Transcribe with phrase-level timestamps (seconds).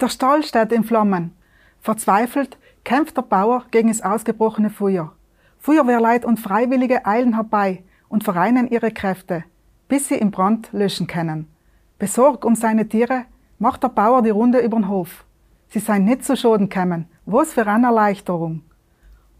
[0.00, 1.32] Der Stall steht in Flammen.
[1.80, 5.12] Verzweifelt kämpft der Bauer gegen das ausgebrochene Feuer.
[5.58, 9.44] Feuerwehrleid und Freiwillige eilen herbei und vereinen ihre Kräfte,
[9.88, 11.48] bis sie im Brand löschen können.
[11.98, 13.26] Besorgt um seine Tiere
[13.58, 15.26] macht der Bauer die Runde übern Hof.
[15.68, 17.06] Sie seien nicht zu Schaden kämen.
[17.26, 18.62] Was für eine Erleichterung.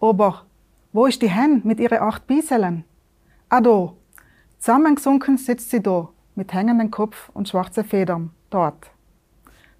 [0.00, 0.46] Aber
[0.94, 2.84] wo ist die Hen mit ihren acht Bieselen?
[3.50, 3.92] Ah, da.
[4.58, 8.90] Zusammengesunken sitzt sie da, mit hängendem Kopf und schwarzen Federn, dort.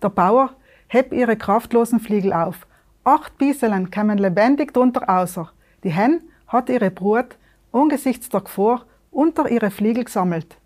[0.03, 0.51] Der Bauer
[0.89, 2.67] hebt ihre kraftlosen Fliegel auf.
[3.05, 5.51] Acht Bieselen kämen lebendig drunter außer.
[5.85, 7.37] Die Hen hat ihre Brut
[7.73, 10.57] angesichts der Gefahr unter ihre Fliegel gesammelt.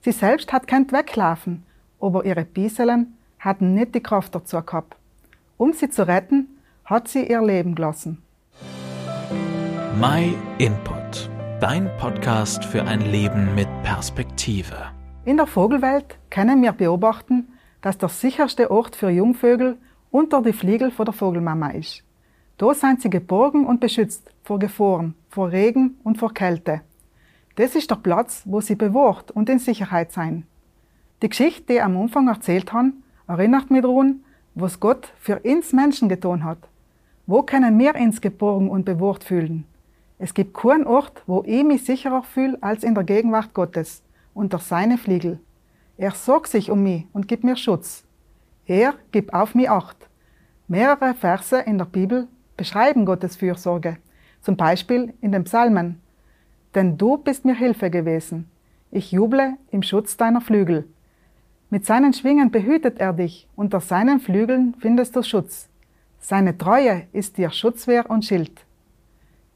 [0.00, 1.64] Sie selbst hat kennt weglaufen,
[2.00, 4.96] aber ihre Bieselen hatten nicht die Kraft dazu gehabt.
[5.56, 6.48] Um sie zu retten,
[6.84, 8.22] hat sie ihr Leben gelassen.
[10.00, 14.76] My Input, dein Podcast für ein Leben mit Perspektive.
[15.24, 17.48] In der Vogelwelt können wir beobachten,
[17.84, 19.76] dass der sicherste Ort für Jungvögel
[20.10, 22.02] unter die Fliegel von der Vogelmama ist.
[22.56, 26.80] Da sind sie geborgen und beschützt vor Gefahren, vor Regen und vor Kälte.
[27.56, 30.46] Das ist der Platz, wo sie bewahrt und in Sicherheit sein.
[31.20, 32.92] Die Geschichte, die ich am Anfang erzählt habe,
[33.28, 34.20] erinnert mich daran,
[34.54, 36.66] was Gott für uns Menschen getan hat.
[37.26, 39.66] Wo können wir uns geborgen und bewahrt fühlen?
[40.18, 44.58] Es gibt keinen Ort, wo ich mich sicherer fühle als in der Gegenwart Gottes, unter
[44.58, 45.38] seine Fliegel.
[45.96, 48.04] Er sorgt sich um mich und gibt mir Schutz.
[48.66, 50.08] Er gibt auf mich Acht.
[50.66, 53.98] Mehrere Verse in der Bibel beschreiben Gottes Fürsorge,
[54.40, 56.00] zum Beispiel in den Psalmen.
[56.74, 58.50] Denn du bist mir Hilfe gewesen.
[58.90, 60.88] Ich juble im Schutz deiner Flügel.
[61.70, 65.68] Mit seinen Schwingen behütet er dich, unter seinen Flügeln findest du Schutz.
[66.18, 68.64] Seine Treue ist dir Schutzwehr und Schild.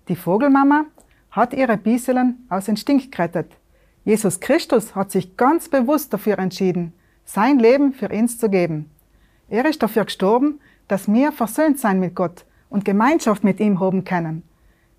[0.09, 0.85] Die Vogelmama
[1.31, 3.53] hat ihre Bieselen aus Instinkt gerettet.
[4.05, 6.93] Jesus Christus hat sich ganz bewusst dafür entschieden,
[7.25, 8.91] sein Leben für uns zu geben.
[9.49, 14.05] Er ist dafür gestorben, dass wir versöhnt sein mit Gott und Gemeinschaft mit ihm haben
[14.05, 14.43] können.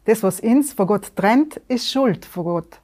[0.06, 2.80] Das, was uns vor Gott trennt, ist Schuld vor Gott.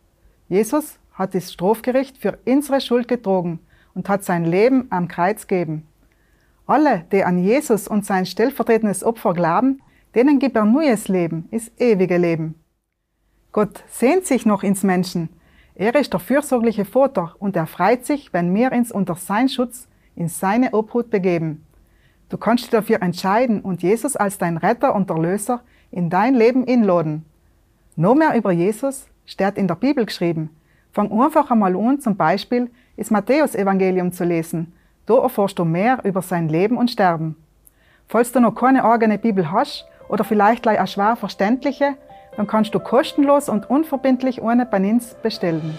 [0.49, 3.59] Jesus hat das Strafgericht für unsere Schuld getrogen
[3.93, 5.87] und hat sein Leben am Kreuz gegeben.
[6.67, 9.81] Alle, die an Jesus und sein stellvertretendes Opfer glauben,
[10.13, 12.55] denen gibt er neues Leben, ist ewige Leben.
[13.51, 15.29] Gott sehnt sich noch ins Menschen.
[15.75, 19.87] Er ist der fürsorgliche Vater und er freut sich, wenn wir uns unter sein Schutz
[20.15, 21.65] in seine Obhut begeben.
[22.29, 26.63] Du kannst dich dafür entscheiden und Jesus als dein Retter und Erlöser in dein Leben
[26.63, 27.25] inladen.
[27.97, 30.49] Noch mehr über Jesus steht in der Bibel geschrieben.
[30.93, 34.73] Fang einfach einmal an, zum Beispiel das Matthäus-Evangelium zu lesen.
[35.05, 37.35] Da erfährst du mehr über sein Leben und Sterben.
[38.07, 41.95] Falls du noch keine eigene Bibel hast, oder vielleicht gleich eine schwer verständliche,
[42.37, 45.77] dann kannst du kostenlos und unverbindlich ohne Banins bestellen.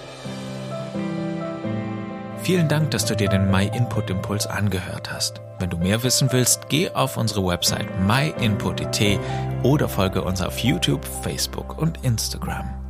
[2.42, 5.40] Vielen Dank, dass du dir den My Input Impuls angehört hast.
[5.58, 9.18] Wenn du mehr wissen willst, geh auf unsere Website myinput.it
[9.62, 12.85] oder folge uns auf YouTube, Facebook und Instagram.